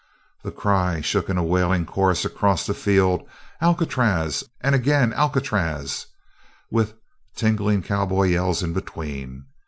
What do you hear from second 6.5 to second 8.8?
With tingling cowboy yells in